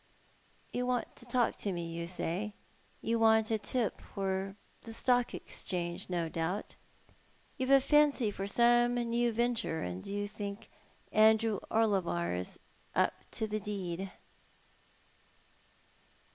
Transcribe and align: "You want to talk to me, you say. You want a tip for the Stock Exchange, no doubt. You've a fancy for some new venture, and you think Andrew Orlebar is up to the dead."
"You 0.73 0.87
want 0.87 1.15
to 1.17 1.27
talk 1.27 1.57
to 1.57 1.71
me, 1.71 1.85
you 1.93 2.07
say. 2.07 2.55
You 3.03 3.19
want 3.19 3.51
a 3.51 3.59
tip 3.59 4.01
for 4.01 4.55
the 4.81 4.95
Stock 4.95 5.35
Exchange, 5.35 6.09
no 6.09 6.27
doubt. 6.27 6.75
You've 7.57 7.69
a 7.69 7.79
fancy 7.79 8.31
for 8.31 8.47
some 8.47 8.95
new 8.95 9.31
venture, 9.31 9.83
and 9.83 10.01
you 10.07 10.27
think 10.27 10.71
Andrew 11.11 11.59
Orlebar 11.69 12.33
is 12.33 12.57
up 12.95 13.29
to 13.29 13.45
the 13.45 13.59
dead." 13.59 14.11